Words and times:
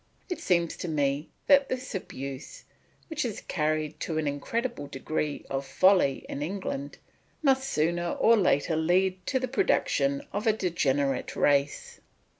It 0.29 0.39
seems 0.39 0.75
to 0.77 0.87
me 0.87 1.29
that 1.45 1.69
this 1.69 1.93
abuse, 1.93 2.63
which 3.07 3.23
is 3.23 3.41
carried 3.41 3.99
to 3.99 4.17
an 4.17 4.25
incredible 4.27 4.87
degree 4.87 5.45
of 5.47 5.63
folly 5.63 6.25
in 6.27 6.41
England, 6.41 6.97
must 7.43 7.69
sooner 7.69 8.13
or 8.13 8.35
later 8.35 8.75
lead 8.75 9.23
to 9.27 9.39
the 9.39 9.47
production 9.47 10.25
of 10.33 10.47
a 10.47 10.53
degenerate 10.53 11.35
race. 11.35 11.99